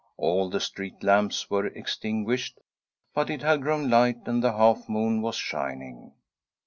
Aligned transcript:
All 0.17 0.49
the 0.49 0.59
street 0.59 1.03
lamps 1.03 1.47
were 1.51 1.67
extinguished, 1.67 2.59
but 3.13 3.29
it 3.29 3.43
had 3.43 3.61
grown 3.61 3.87
light, 3.87 4.17
and 4.27 4.43
the 4.43 4.53
half 4.53 4.89
moon 4.89 5.21
was 5.21 5.35
shining. 5.35 6.13